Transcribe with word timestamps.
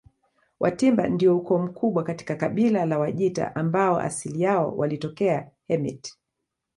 Watimba 0.59 1.07
ndio 1.07 1.37
ukoo 1.37 1.57
mkubwa 1.57 2.03
katika 2.03 2.35
kabila 2.35 2.85
la 2.85 2.99
Wajita 2.99 3.55
ambao 3.55 3.99
asili 3.99 4.41
yao 4.41 4.77
walitokea 4.77 5.51
Hemit 5.67 6.15